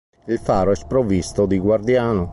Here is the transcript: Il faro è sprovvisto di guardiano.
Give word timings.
Il 0.25 0.39
faro 0.39 0.71
è 0.71 0.75
sprovvisto 0.75 1.45
di 1.45 1.59
guardiano. 1.59 2.27